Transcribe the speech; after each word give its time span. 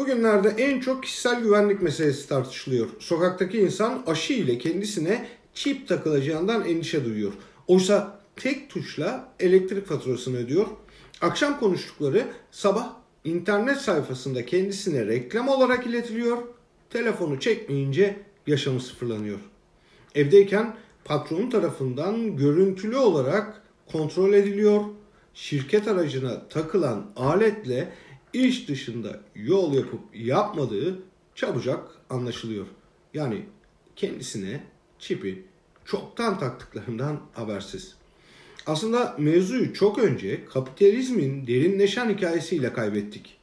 Bugünlerde 0.00 0.48
en 0.48 0.80
çok 0.80 1.02
kişisel 1.02 1.42
güvenlik 1.42 1.82
meselesi 1.82 2.28
tartışılıyor. 2.28 2.88
Sokaktaki 2.98 3.58
insan 3.58 4.02
aşı 4.06 4.32
ile 4.32 4.58
kendisine 4.58 5.26
çip 5.54 5.88
takılacağından 5.88 6.64
endişe 6.64 7.04
duyuyor. 7.04 7.32
Oysa 7.66 8.20
tek 8.36 8.70
tuşla 8.70 9.28
elektrik 9.40 9.86
faturasını 9.86 10.36
ödüyor. 10.36 10.66
Akşam 11.20 11.60
konuştukları 11.60 12.24
sabah 12.50 12.92
internet 13.24 13.78
sayfasında 13.78 14.46
kendisine 14.46 15.06
reklam 15.06 15.48
olarak 15.48 15.86
iletiliyor. 15.86 16.38
Telefonu 16.90 17.40
çekmeyince 17.40 18.16
yaşamı 18.46 18.80
sıfırlanıyor. 18.80 19.38
Evdeyken 20.14 20.76
patron 21.04 21.50
tarafından 21.50 22.36
görüntülü 22.36 22.96
olarak 22.96 23.62
kontrol 23.92 24.32
ediliyor. 24.32 24.80
Şirket 25.34 25.88
aracına 25.88 26.48
takılan 26.48 27.06
aletle 27.16 27.92
iş 28.32 28.68
dışında 28.68 29.20
yol 29.34 29.74
yapıp 29.74 30.00
yapmadığı 30.14 31.02
çabucak 31.34 31.88
anlaşılıyor. 32.10 32.66
Yani 33.14 33.46
kendisine 33.96 34.64
çipi 34.98 35.44
çoktan 35.84 36.38
taktıklarından 36.38 37.20
habersiz. 37.32 37.94
Aslında 38.66 39.16
mevzuyu 39.18 39.74
çok 39.74 39.98
önce 39.98 40.44
kapitalizmin 40.44 41.46
derinleşen 41.46 42.10
hikayesiyle 42.10 42.72
kaybettik. 42.72 43.36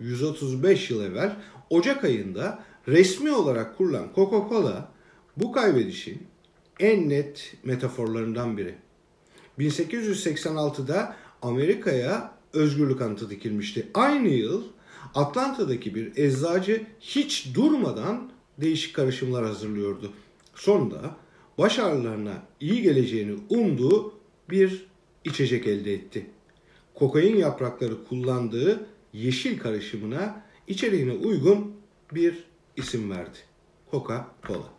135 0.00 0.90
yıl 0.90 1.04
evvel 1.04 1.36
Ocak 1.70 2.04
ayında 2.04 2.64
resmi 2.88 3.32
olarak 3.32 3.76
kurulan 3.78 4.08
Coca-Cola 4.14 4.82
bu 5.36 5.52
kaybedişin 5.52 6.26
en 6.80 7.08
net 7.08 7.54
metaforlarından 7.64 8.56
biri. 8.56 8.74
1886'da 9.58 11.16
Amerika'ya 11.42 12.37
özgürlük 12.52 13.00
anıtı 13.00 13.30
dikilmişti. 13.30 13.86
Aynı 13.94 14.28
yıl 14.28 14.62
Atlanta'daki 15.14 15.94
bir 15.94 16.16
eczacı 16.16 16.86
hiç 17.00 17.54
durmadan 17.54 18.30
değişik 18.60 18.94
karışımlar 18.94 19.44
hazırlıyordu. 19.44 20.12
Sonunda 20.54 21.16
baş 21.58 21.78
ağrılarına 21.78 22.42
iyi 22.60 22.82
geleceğini 22.82 23.38
umduğu 23.48 24.14
bir 24.50 24.86
içecek 25.24 25.66
elde 25.66 25.94
etti. 25.94 26.26
Kokain 26.94 27.36
yaprakları 27.36 28.04
kullandığı 28.04 28.86
yeşil 29.12 29.58
karışımına 29.58 30.42
içeriğine 30.66 31.12
uygun 31.12 31.72
bir 32.14 32.44
isim 32.76 33.10
verdi. 33.10 33.38
Coca-Cola. 33.92 34.77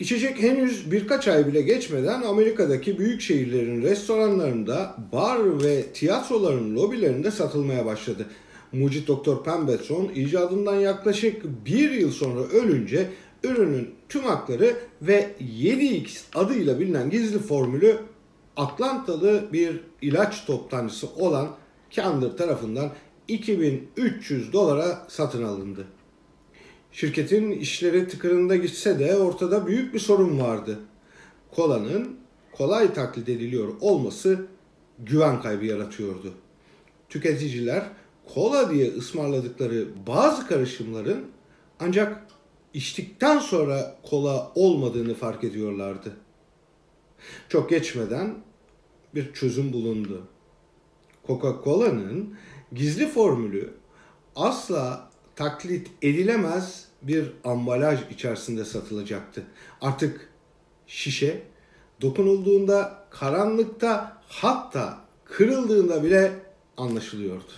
İçecek 0.00 0.42
henüz 0.42 0.90
birkaç 0.92 1.28
ay 1.28 1.46
bile 1.46 1.62
geçmeden 1.62 2.22
Amerika'daki 2.22 2.98
büyük 2.98 3.20
şehirlerin 3.20 3.82
restoranlarında, 3.82 4.96
bar 5.12 5.64
ve 5.64 5.82
tiyatroların 5.82 6.76
lobilerinde 6.76 7.30
satılmaya 7.30 7.86
başladı. 7.86 8.26
Mucit 8.72 9.08
Doktor 9.08 9.44
Pemberton 9.44 10.10
icadından 10.14 10.74
yaklaşık 10.74 11.44
bir 11.66 11.90
yıl 11.90 12.10
sonra 12.10 12.40
ölünce 12.40 13.08
ürünün 13.44 13.90
tüm 14.08 14.22
hakları 14.22 14.76
ve 15.02 15.30
7X 15.40 16.20
adıyla 16.34 16.80
bilinen 16.80 17.10
gizli 17.10 17.38
formülü 17.38 17.98
Atlantalı 18.56 19.44
bir 19.52 19.80
ilaç 20.02 20.44
toptancısı 20.46 21.08
olan 21.16 21.48
Candler 21.90 22.36
tarafından 22.36 22.90
2300 23.28 24.52
dolara 24.52 25.06
satın 25.08 25.42
alındı. 25.42 25.86
Şirketin 26.96 27.50
işleri 27.50 28.08
tıkırında 28.08 28.56
gitse 28.56 28.98
de 28.98 29.16
ortada 29.16 29.66
büyük 29.66 29.94
bir 29.94 29.98
sorun 29.98 30.40
vardı. 30.40 30.78
Kolanın 31.50 32.16
kolay 32.52 32.94
taklit 32.94 33.28
ediliyor 33.28 33.68
olması 33.80 34.46
güven 34.98 35.42
kaybı 35.42 35.66
yaratıyordu. 35.66 36.34
Tüketiciler 37.08 37.84
kola 38.34 38.70
diye 38.70 38.92
ısmarladıkları 38.92 39.86
bazı 40.06 40.46
karışımların 40.46 41.24
ancak 41.80 42.26
içtikten 42.74 43.38
sonra 43.38 43.96
kola 44.02 44.52
olmadığını 44.54 45.14
fark 45.14 45.44
ediyorlardı. 45.44 46.16
Çok 47.48 47.70
geçmeden 47.70 48.34
bir 49.14 49.32
çözüm 49.32 49.72
bulundu. 49.72 50.26
Coca-Cola'nın 51.26 52.36
gizli 52.72 53.08
formülü 53.08 53.74
asla 54.36 55.10
taklit 55.34 55.90
edilemez 56.02 56.85
bir 57.02 57.32
ambalaj 57.44 58.00
içerisinde 58.10 58.64
satılacaktı. 58.64 59.42
Artık 59.80 60.30
şişe 60.86 61.42
dokunulduğunda 62.02 63.06
karanlıkta 63.10 64.22
hatta 64.28 64.98
kırıldığında 65.24 66.04
bile 66.04 66.32
anlaşılıyordu. 66.76 67.52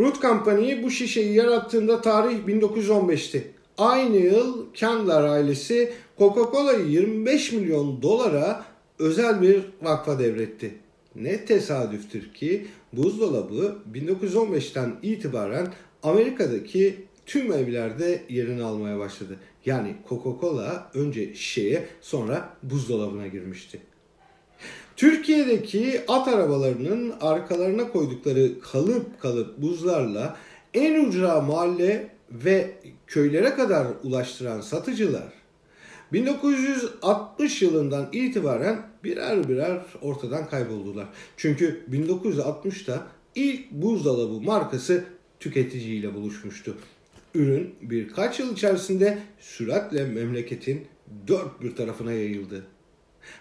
Root 0.00 0.22
Company 0.22 0.82
bu 0.82 0.90
şişeyi 0.90 1.34
yarattığında 1.34 2.00
tarih 2.00 2.38
1915'ti. 2.46 3.42
Aynı 3.78 4.16
yıl 4.16 4.66
Candler 4.74 5.22
ailesi 5.22 5.92
Coca-Cola'yı 6.18 6.86
25 6.86 7.52
milyon 7.52 8.02
dolara 8.02 8.64
özel 8.98 9.42
bir 9.42 9.62
vakfa 9.82 10.18
devretti. 10.18 10.74
Ne 11.14 11.44
tesadüftür 11.44 12.32
ki 12.34 12.66
buzdolabı 12.92 13.76
1915'ten 13.94 14.96
itibaren 15.02 15.72
Amerika'daki 16.02 17.06
tüm 17.26 17.52
evlerde 17.52 18.22
yerini 18.28 18.62
almaya 18.62 18.98
başladı. 18.98 19.36
Yani 19.66 19.96
Coca-Cola 20.08 20.82
önce 20.94 21.34
şişeye 21.34 21.86
sonra 22.00 22.56
buzdolabına 22.62 23.26
girmişti. 23.26 23.80
Türkiye'deki 24.96 26.00
at 26.08 26.28
arabalarının 26.28 27.14
arkalarına 27.20 27.88
koydukları 27.88 28.60
kalıp 28.60 29.20
kalıp 29.20 29.58
buzlarla 29.58 30.36
en 30.74 31.04
ucra 31.04 31.40
mahalle 31.40 32.10
ve 32.30 32.74
köylere 33.06 33.54
kadar 33.54 33.86
ulaştıran 34.02 34.60
satıcılar 34.60 35.32
1960 36.12 37.62
yılından 37.62 38.08
itibaren 38.12 38.82
birer 39.04 39.48
birer 39.48 39.82
ortadan 40.02 40.48
kayboldular. 40.48 41.06
Çünkü 41.36 41.84
1960'ta 41.90 43.06
ilk 43.34 43.70
buzdolabı 43.70 44.40
markası 44.40 45.04
tüketiciyle 45.40 46.14
buluşmuştu. 46.14 46.76
Ürün 47.34 47.74
birkaç 47.82 48.40
yıl 48.40 48.52
içerisinde 48.52 49.18
süratle 49.38 50.04
memleketin 50.04 50.86
dört 51.28 51.60
bir 51.60 51.76
tarafına 51.76 52.12
yayıldı. 52.12 52.66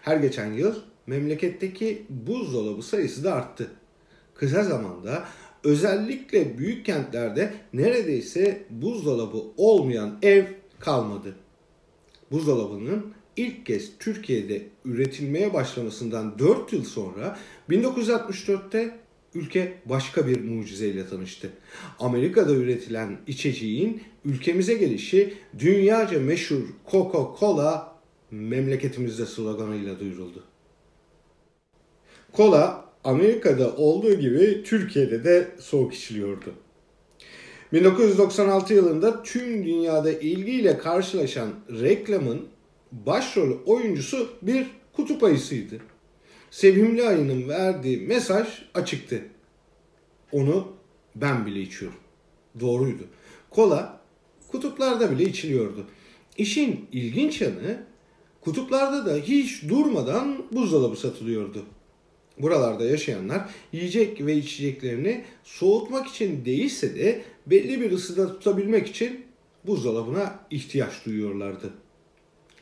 Her 0.01 0.17
geçen 0.17 0.53
yıl 0.53 0.75
memleketteki 1.07 2.05
buzdolabı 2.09 2.83
sayısı 2.83 3.23
da 3.23 3.33
arttı. 3.33 3.71
Kısa 4.35 4.63
zamanda 4.63 5.23
özellikle 5.63 6.57
büyük 6.57 6.85
kentlerde 6.85 7.53
neredeyse 7.73 8.63
buzdolabı 8.69 9.43
olmayan 9.57 10.19
ev 10.21 10.45
kalmadı. 10.79 11.35
Buzdolabının 12.31 13.13
ilk 13.37 13.65
kez 13.65 13.91
Türkiye'de 13.99 14.63
üretilmeye 14.85 15.53
başlamasından 15.53 16.39
4 16.39 16.73
yıl 16.73 16.83
sonra 16.83 17.37
1964'te 17.69 18.99
ülke 19.35 19.73
başka 19.85 20.27
bir 20.27 20.43
mucizeyle 20.43 21.07
tanıştı. 21.07 21.49
Amerika'da 21.99 22.53
üretilen 22.53 23.17
içeceğin 23.27 24.03
ülkemize 24.25 24.73
gelişi 24.73 25.33
dünyaca 25.59 26.19
meşhur 26.19 26.61
Coca-Cola 26.91 27.83
memleketimizde 28.31 29.25
sloganıyla 29.25 29.99
duyuruldu. 29.99 30.43
Kola 32.33 32.85
Amerika'da 33.03 33.75
olduğu 33.75 34.13
gibi 34.13 34.63
Türkiye'de 34.63 35.23
de 35.23 35.47
soğuk 35.59 35.93
içiliyordu. 35.93 36.53
1996 37.73 38.73
yılında 38.73 39.23
tüm 39.23 39.65
dünyada 39.65 40.11
ilgiyle 40.11 40.77
karşılaşan 40.77 41.49
reklamın 41.69 42.47
başrol 42.91 43.57
oyuncusu 43.65 44.29
bir 44.41 44.67
kutup 44.93 45.23
ayısıydı. 45.23 45.75
Sevimli 46.51 47.07
ayının 47.07 47.49
verdiği 47.49 47.97
mesaj 47.97 48.47
açıktı. 48.73 49.21
Onu 50.31 50.67
ben 51.15 51.45
bile 51.45 51.61
içiyorum. 51.61 51.99
Doğruydu. 52.59 53.03
Kola 53.49 54.01
kutuplarda 54.47 55.11
bile 55.11 55.23
içiliyordu. 55.23 55.85
İşin 56.37 56.87
ilginç 56.91 57.41
yanı 57.41 57.83
kutuplarda 58.41 59.05
da 59.05 59.15
hiç 59.15 59.63
durmadan 59.69 60.45
buzdolabı 60.51 60.95
satılıyordu. 60.95 61.65
Buralarda 62.39 62.85
yaşayanlar 62.85 63.49
yiyecek 63.71 64.25
ve 64.25 64.35
içeceklerini 64.35 65.25
soğutmak 65.43 66.07
için 66.07 66.45
değilse 66.45 66.95
de 66.95 67.21
belli 67.47 67.81
bir 67.81 67.91
ısıda 67.91 68.27
tutabilmek 68.27 68.87
için 68.87 69.25
buzdolabına 69.67 70.39
ihtiyaç 70.51 71.05
duyuyorlardı. 71.05 71.73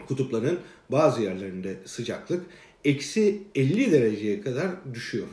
Kutupların 0.08 0.60
bazı 0.92 1.22
yerlerinde 1.22 1.78
sıcaklık 1.86 2.46
eksi 2.88 3.44
50 3.56 3.92
dereceye 3.92 4.42
kadar 4.42 4.94
düşüyor. 4.94 5.28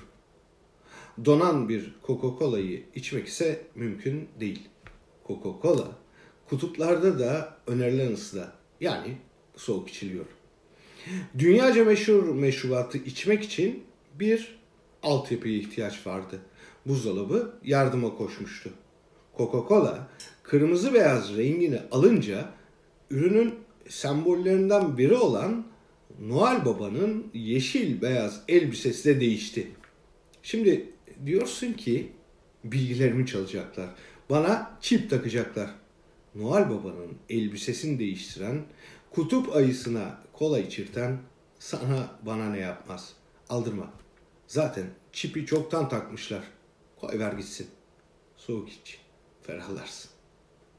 Donan 1.24 1.68
bir 1.68 1.94
Coca-Cola'yı 2.06 2.82
içmek 2.94 3.26
ise 3.26 3.62
mümkün 3.74 4.28
değil. 4.40 4.68
Coca-Cola 5.28 5.86
kutuplarda 6.48 7.18
da 7.18 7.56
önerilen 7.66 8.12
ısıda 8.12 8.52
yani 8.80 9.16
soğuk 9.56 9.88
içiliyor. 9.88 10.24
Dünyaca 11.38 11.84
meşhur 11.84 12.34
meşrubatı 12.34 12.98
içmek 12.98 13.44
için 13.44 13.84
bir 14.14 14.58
altyapıya 15.02 15.58
ihtiyaç 15.58 16.06
vardı. 16.06 16.40
Buzdolabı 16.86 17.58
yardıma 17.64 18.16
koşmuştu. 18.16 18.70
Coca-Cola 19.38 19.98
kırmızı 20.42 20.94
beyaz 20.94 21.36
rengini 21.36 21.80
alınca 21.90 22.50
ürünün 23.10 23.54
sembollerinden 23.88 24.98
biri 24.98 25.14
olan 25.14 25.73
Noel 26.20 26.64
Baba'nın 26.64 27.30
yeşil 27.34 28.02
beyaz 28.02 28.42
elbisesi 28.48 29.04
de 29.08 29.20
değişti. 29.20 29.70
Şimdi 30.42 30.92
diyorsun 31.26 31.72
ki 31.72 32.12
bilgilerimi 32.64 33.26
çalacaklar. 33.26 33.88
Bana 34.30 34.78
çip 34.80 35.10
takacaklar. 35.10 35.70
Noel 36.34 36.70
Baba'nın 36.70 37.12
elbisesini 37.28 37.98
değiştiren, 37.98 38.62
kutup 39.10 39.56
ayısına 39.56 40.18
kola 40.32 40.58
içirten 40.58 41.18
sana 41.58 42.18
bana 42.22 42.50
ne 42.50 42.58
yapmaz. 42.58 43.12
Aldırma. 43.48 43.92
Zaten 44.46 44.86
çipi 45.12 45.46
çoktan 45.46 45.88
takmışlar. 45.88 46.44
Koy 47.00 47.18
ver 47.18 47.32
gitsin. 47.32 47.66
Soğuk 48.36 48.68
iç. 48.68 48.98
Ferahlarsın. 49.42 50.13